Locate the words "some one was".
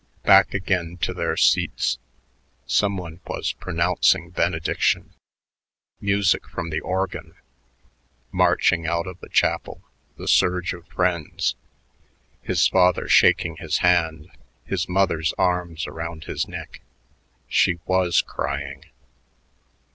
2.65-3.53